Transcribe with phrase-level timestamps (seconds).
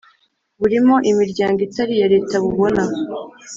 [0.59, 2.83] burimo imiryango itari iya Leta bubona